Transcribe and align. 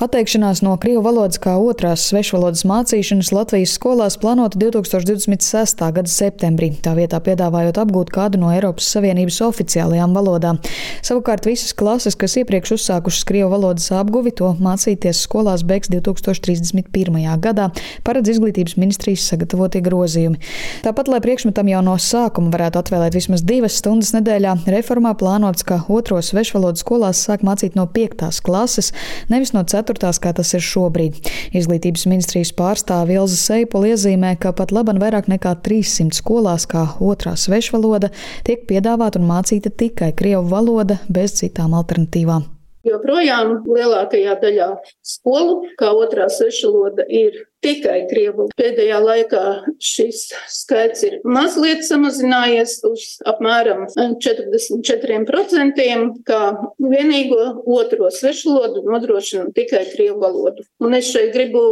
Atteikšanās 0.00 0.62
no 0.64 0.78
krievu 0.80 1.02
valodas 1.04 1.36
kā 1.44 1.58
otrās 1.60 2.06
svešvalodas 2.08 2.62
mācīšanas 2.64 3.34
Latvijas 3.36 3.74
skolās 3.76 4.14
plānota 4.16 4.56
2026. 4.56 5.82
gada 5.92 6.08
septembrī, 6.08 6.70
tā 6.80 6.94
vietā 6.96 7.18
piedāvājot 7.20 7.76
apgūt 7.82 8.08
kādu 8.14 8.40
no 8.40 8.48
Eiropas 8.48 8.86
Savienības 8.94 9.42
oficiālajām 9.44 10.14
valodām. 10.16 10.56
Savukārt 11.04 11.44
visas 11.44 11.74
klases, 11.76 12.16
kas 12.16 12.38
iepriekš 12.40 12.72
uzsākušas 12.78 13.26
krievu 13.28 13.50
valodas 13.52 13.90
apguvi, 13.92 14.32
to 14.38 14.54
mācīties 14.56 15.20
skolās 15.26 15.66
beigs 15.68 15.92
2031. 15.92 17.20
gadā, 17.44 17.68
paredz 18.00 18.32
izglītības 18.32 18.78
ministrijas 18.80 19.28
sagatavotie 19.34 19.84
grozījumi. 19.84 20.40
Tāpat, 20.88 21.12
lai 21.12 21.20
priekšmetam 21.28 21.68
jau 21.74 21.84
no 21.84 21.98
sākuma 22.00 22.54
varētu 22.56 22.80
atvēlēt 22.80 23.20
vismaz 23.20 23.44
divas 23.44 23.76
stundas 23.84 24.14
nedēļā, 24.16 24.56
reformā 24.78 25.12
plānots, 25.20 25.68
ka 25.68 25.82
otro 25.92 26.24
svešvalodu 26.24 26.80
skolās 26.80 27.20
sāk 27.28 27.44
mācīt 27.44 27.76
no 27.76 27.84
5. 27.84 28.40
klases, 28.48 28.94
nevis 29.28 29.52
no 29.52 29.68
4 29.68 29.89
ceturtās, 29.90 30.20
kā 30.22 30.32
tas 30.34 30.54
ir 30.54 30.62
šobrīd. 30.62 31.18
Izglītības 31.56 32.06
ministrijas 32.06 32.52
pārstāve 32.54 33.16
Ilza 33.18 33.36
Seipola 33.36 33.90
iezīmē, 33.90 34.36
ka 34.38 34.52
pat 34.52 34.72
laban 34.72 35.00
vairāk 35.00 35.28
nekā 35.28 35.56
300 35.64 36.14
skolās 36.14 36.66
kā 36.66 36.86
otrā 37.00 37.34
svešvaloda 37.36 38.10
tiek 38.46 38.66
piedāvāta 38.68 39.18
un 39.18 39.26
mācīta 39.26 39.70
tikai 39.70 40.12
krievu 40.14 40.46
valoda 40.50 41.00
bez 41.08 41.34
citām 41.40 41.74
alternatīvām. 41.74 42.46
Joprojām 42.86 43.58
lielākajā 43.68 44.38
daļā 44.40 44.68
skolu, 45.04 45.66
kā 45.76 45.90
otrā 45.92 46.30
svešvaloda, 46.32 47.04
ir 47.08 47.49
tikai 47.64 48.04
krievu. 48.10 48.48
Pēdējā 48.58 48.98
laikā 49.04 49.44
šis 49.82 50.32
skaits 50.52 51.04
ir 51.06 51.18
mazliet 51.24 51.84
samazinājies 51.86 52.80
uz 52.88 53.06
apmēram 53.28 53.86
44%, 53.96 56.06
kā 56.28 56.42
vienīgo 56.80 57.42
otro 57.80 58.10
svešvalodu 58.14 58.84
nodrošina 58.88 59.44
tikai 59.56 59.84
krievu 59.92 60.18
valodu. 60.24 60.62
Un 60.80 60.90
es 60.98 61.06
šeit 61.12 61.30
gribu 61.36 61.62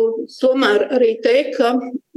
tomēr 0.40 0.80
arī 0.98 1.10
teikt, 1.24 1.56
ka 1.58 1.68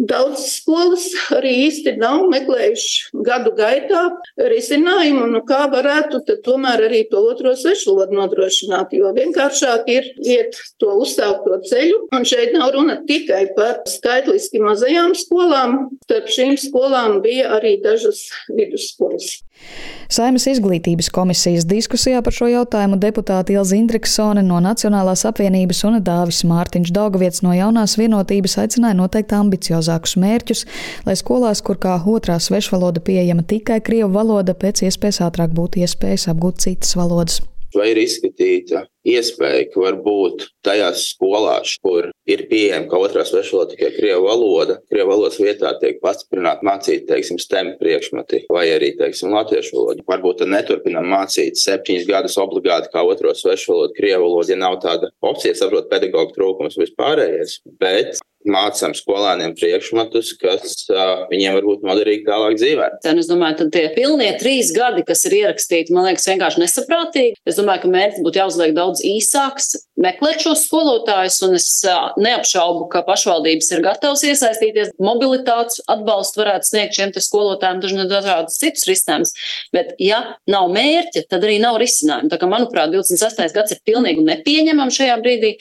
daudz 0.01 0.39
skolas 0.49 1.05
arī 1.35 1.51
īsti 1.67 1.93
nav 2.01 2.25
meklējuši 2.31 3.21
gadu 3.25 3.51
gaitā 3.57 4.03
risinājumu, 4.51 5.27
nu 5.35 5.41
kā 5.47 5.61
varētu 5.71 6.23
tomēr 6.45 6.79
arī 6.87 7.03
to 7.11 7.21
otro 7.29 7.53
svešvalodu 7.57 8.17
nodrošināt, 8.17 8.87
jo 8.97 9.11
vienkāršāk 9.15 9.81
ir 9.93 10.03
iet 10.25 10.57
to 10.81 10.89
uzsākto 11.03 11.53
ceļu, 11.69 11.97
un 12.15 12.21
šeit 12.27 12.55
nav 12.57 12.73
runa 12.75 12.95
tikai 13.07 13.43
par 13.55 13.60
par 13.61 13.77
skaitliski 13.89 14.61
mazajām 14.63 15.13
skolām. 15.17 15.77
Starp 16.07 16.29
šīm 16.33 16.57
skolām 16.57 17.19
bija 17.21 17.53
arī 17.59 17.77
dažas 17.83 18.25
vidusskolas. 18.49 19.41
Saimas 20.09 20.47
izglītības 20.49 21.11
komisijas 21.13 21.67
diskusijā 21.69 22.23
par 22.25 22.33
šo 22.33 22.47
jautājumu 22.49 22.97
deputāti 23.03 23.53
Ilza 23.53 23.77
Indriksone 23.77 24.41
no 24.47 24.57
Nacionālās 24.63 25.21
apvienības 25.29 25.83
un 25.87 25.99
Dāvis 26.07 26.41
Mārtiņš 26.49 26.93
Daugavietis 26.95 27.43
no 27.45 27.53
jaunās 27.53 27.93
vienotības 28.01 28.57
aicināja 28.63 28.97
noteikt 28.97 29.37
ambiciozākus 29.37 30.17
mērķus, 30.23 30.65
lai 31.05 31.15
skolās, 31.19 31.61
kur 31.61 31.77
kā 31.77 31.99
otrā 32.01 32.39
svešvaloda 32.41 33.05
pieejama 33.05 33.45
tikai 33.45 33.79
krievu 33.85 34.09
valoda, 34.17 34.57
pēc 34.57 34.87
iespējas 34.89 35.21
ātrāk 35.29 35.53
būtu 35.53 35.85
iespējas 35.85 36.31
apgūt 36.33 36.65
citas 36.65 36.97
valodas 36.97 37.43
vai 37.77 37.91
ir 37.91 38.01
izskatīta 38.01 38.85
iespēja, 39.07 39.65
ka 39.71 39.81
varbūt 39.81 40.45
tajās 40.65 41.07
skolās, 41.13 41.73
kur 41.81 42.09
ir 42.29 42.43
pieejama 42.49 42.89
kā 42.91 42.99
otrā 43.01 43.25
svešvaloda 43.25 43.73
tikai 43.73 43.91
krievu 43.95 44.27
valoda, 44.27 44.77
krievu 44.91 45.09
valodas 45.13 45.39
vietā 45.41 45.73
tiek 45.81 45.99
pastiprināti 46.03 46.67
mācīt, 46.67 47.05
teiksim, 47.09 47.39
STEM 47.41 47.75
priekšmeti 47.81 48.45
vai 48.53 48.67
arī, 48.75 48.93
teiksim, 48.99 49.33
latviešu 49.33 49.77
valodu. 49.77 50.05
Varbūt 50.09 50.43
tad 50.43 50.53
neturpinam 50.53 51.09
mācīt 51.11 51.59
septiņus 51.61 52.09
gadus 52.09 52.37
obligāti 52.41 52.91
kā 52.93 53.03
otro 53.07 53.33
svešvalodu 53.37 53.97
krievu 53.97 54.27
valodu, 54.27 54.53
ja 54.53 54.59
nav 54.61 54.79
tāda 54.85 55.11
opcija, 55.25 55.57
saprot, 55.57 55.89
pedagoģa 55.91 56.37
trūkums 56.37 56.77
vispārējais. 56.81 57.61
Bet 57.81 58.21
mācām 58.49 58.95
skolēniem 58.97 59.55
priekšmetus, 59.57 60.33
kas 60.41 60.75
uh, 60.91 61.25
viņiem 61.31 61.57
var 61.57 61.67
būt 61.67 61.85
noderīgi 61.87 62.25
tālāk 62.27 62.57
dzīvē. 62.59 62.89
Es 63.11 63.29
domāju, 63.29 63.59
ka 63.59 63.69
tie 63.73 63.85
pilnie 63.95 64.31
trīs 64.39 64.71
gadi, 64.75 65.05
kas 65.07 65.23
ir 65.29 65.37
ierakstīti, 65.41 65.93
man 65.95 66.07
liekas, 66.09 66.27
vienkārši 66.31 66.63
nesaprātīgi. 66.63 67.37
Es 67.47 67.59
domāju, 67.59 67.85
ka 67.85 67.93
mērķis 67.95 68.25
būtu 68.25 68.41
jāuzliek 68.41 68.75
daudz 68.77 69.03
īsāks, 69.05 69.75
meklēt 70.01 70.45
šos 70.45 70.65
skolotājus, 70.67 71.41
un 71.47 71.57
es 71.59 71.67
uh, 71.87 72.11
neapšaubu, 72.21 72.87
ka 72.93 73.03
pašvaldības 73.07 73.71
ir 73.75 73.85
gatavas 73.85 74.25
iesaistīties. 74.27 74.93
Mobilitātes 75.01 75.81
atbalstu 75.91 76.43
varētu 76.43 76.71
sniegt 76.71 76.97
šiem 76.97 77.13
skolotājiem 77.21 77.81
dažādus 78.09 78.59
citus 78.61 78.87
risinājumus. 78.89 79.33
Bet, 79.75 79.93
ja 80.01 80.21
nav 80.49 80.69
mērķa, 80.73 81.25
tad 81.31 81.45
arī 81.45 81.57
nav 81.61 81.77
risinājumu. 81.81 82.31
Tā 82.31 82.39
kā, 82.41 82.49
manuprāt, 82.49 82.93
28. 82.93 83.51
gads 83.55 83.75
ir 83.75 83.81
pilnīgi 83.87 84.23
nepieņemams 84.27 84.99
šajā 85.01 85.17
brīdī. 85.21 85.53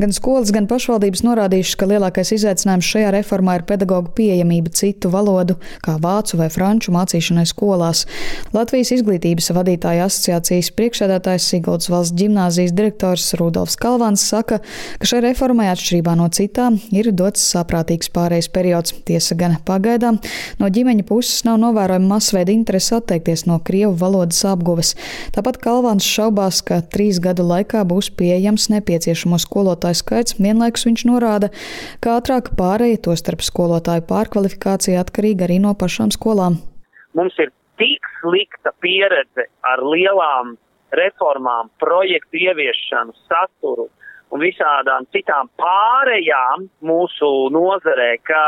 Gan 0.00 0.14
skolas, 0.16 0.52
gan 0.54 0.68
pašvaldības 0.70 1.24
norādījušas, 1.26 1.78
ka 1.80 1.88
lielākais 1.90 2.19
lielākais 2.20 2.36
izaicinājums 2.36 2.88
šajā 2.88 3.10
reformā 3.14 3.56
ir 3.58 3.64
pedagoģa 3.64 4.12
pieejamība 4.14 4.70
citu 4.76 5.10
valodu, 5.10 5.56
kā 5.82 5.96
vācu 6.00 6.36
vai 6.36 6.48
franču 6.50 6.92
mācīšanai 6.92 7.46
skolās. 7.48 8.06
Latvijas 8.52 8.92
izglītības 8.92 9.50
vadītāja 9.56 10.06
asociācijas 10.06 10.70
priekšsēdētājs 10.76 11.48
Siguldas 11.50 11.88
valsts 11.90 12.16
ģimnāzijas 12.18 12.74
direktors 12.76 13.32
Rudolfs 13.40 13.78
Kalvāns 13.80 14.24
saka, 14.26 14.60
ka 15.00 15.08
šai 15.08 15.22
reformai 15.24 15.70
atšķirībā 15.72 16.16
no 16.18 16.28
citām 16.28 16.78
ir 16.92 17.10
dots 17.12 17.42
saprātīgs 17.54 18.12
pārejas 18.12 18.50
periods. 18.52 18.94
Tiesa 19.08 19.34
gan 19.38 19.56
pagaidām 19.64 20.20
no 20.60 20.68
ģimeņa 20.68 21.06
puses 21.08 21.44
nav 21.48 21.60
novērojama 21.62 22.16
masveida 22.16 22.52
interese 22.52 22.98
atteikties 22.98 23.46
no 23.48 23.58
krievu 23.64 23.94
valodas 24.00 24.42
apguves. 24.44 24.92
Tāpat 25.34 25.60
Kalvāns 25.64 26.04
šaubās, 26.04 26.60
ka 26.66 26.82
trīs 26.84 27.20
gadu 27.22 27.46
laikā 27.48 27.82
būs 27.88 28.12
pieejams 28.18 28.68
nepieciešamo 28.74 29.40
skolotāju 29.40 30.02
skaits. 30.02 30.36
Vienlaikus 30.40 30.86
viņš 30.88 31.06
norāda, 31.08 31.50
ka 32.04 32.09
ka 32.10 32.16
ātrāk 32.18 32.50
pārēja 32.58 32.98
to 33.06 33.14
starp 33.18 33.44
skolotāju 33.46 34.02
pārkvalifikācija 34.08 35.02
atkarīga 35.04 35.46
arī 35.46 35.60
no 35.62 35.76
pašām 35.78 36.10
skolām. 36.10 36.58
Mums 37.14 37.36
ir 37.38 37.52
tik 37.78 38.08
slikta 38.18 38.72
pieredze 38.82 39.46
ar 39.62 39.82
lielām 39.84 40.56
reformām, 40.90 41.70
projektu 41.78 42.40
ieviešanu, 42.48 43.14
saturu 43.30 43.86
un 44.34 44.42
visādām 44.42 45.06
citām 45.14 45.50
pārējām 45.58 46.66
mūsu 46.86 47.30
nozarē, 47.54 48.10
ka 48.26 48.42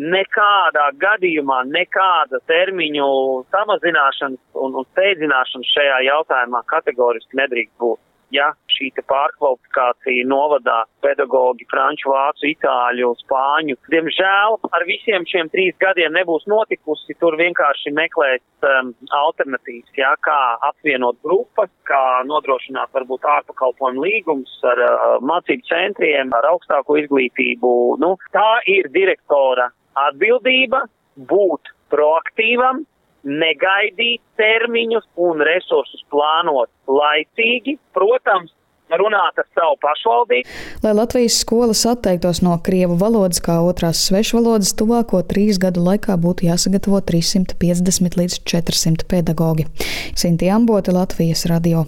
nekādā 0.00 0.88
gadījumā 1.04 1.62
nekāda 1.68 2.40
termiņu 2.48 3.10
samazināšanas 3.52 4.40
un, 4.56 4.80
un 4.80 4.88
steidzināšanas 4.94 5.72
šajā 5.76 6.02
jautājumā 6.08 6.64
kategoriski 6.72 7.44
nedrīkst 7.44 7.76
būt 7.80 8.00
ja 8.34 8.52
šī 8.76 8.90
pārkvalifikācija 9.10 10.26
novadā 10.28 10.82
pedagoģi 11.04 11.66
franču, 11.70 12.10
vācu, 12.12 12.48
itāļu, 12.50 13.12
spāņu. 13.22 13.76
Diemžēl 13.92 14.58
ar 14.76 14.86
visiem 14.88 15.26
šiem 15.28 15.50
trīs 15.52 15.76
gadiem 15.82 16.14
nebūs 16.16 16.46
notikusi. 16.50 17.16
Tur 17.20 17.36
vienkārši 17.40 17.92
meklēt 17.96 18.44
um, 18.66 18.92
alternatīvas, 19.20 19.92
ja, 19.98 20.14
kā 20.24 20.40
apvienot 20.70 21.20
grupas, 21.24 21.70
kā 21.88 22.02
nodrošināt 22.28 22.92
varbūt 22.96 23.26
ārpakalpojumu 23.36 24.04
līgumus 24.06 24.58
ar 24.72 24.82
uh, 24.86 25.06
mācību 25.24 25.68
centriem, 25.70 26.34
ar 26.36 26.50
augstāko 26.52 26.98
izglītību. 27.02 27.72
Nu, 28.02 28.16
tā 28.36 28.50
ir 28.70 28.90
direktora 28.94 29.70
atbildība 30.06 30.84
būt 31.16 31.72
proaktīvam, 31.92 32.84
negaidīt 33.26 34.22
termiņus 34.38 35.06
un 35.26 35.42
resursus 35.44 36.04
plānot 36.12 36.70
laicīgi, 36.86 37.76
protams, 37.96 38.52
runāt 38.94 39.40
ar 39.40 39.48
savu 39.56 39.78
pašvaldību. 39.82 40.54
Lai 40.84 40.94
Latvijas 40.94 41.40
skolas 41.42 41.84
atteiktos 41.88 42.42
no 42.44 42.54
krievu 42.62 42.98
valodas 43.00 43.42
kā 43.42 43.58
otrās 43.64 44.04
svešvalodas, 44.08 44.74
tuvāko 44.78 45.22
trīs 45.26 45.60
gadu 45.62 45.84
laikā 45.86 46.18
būtu 46.20 46.48
jāsagatavo 46.50 47.02
350 47.10 48.20
līdz 48.20 48.40
400 48.46 49.08
pedagoģi. 49.10 49.68
Sinti 50.16 50.50
Ambote, 50.52 50.94
Latvijas 50.94 51.46
radio. 51.50 51.86